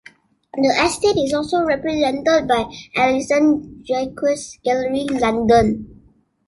[0.55, 2.65] The estate is also represented by
[2.95, 4.19] Alison Jacques
[4.63, 5.99] Gallery, London.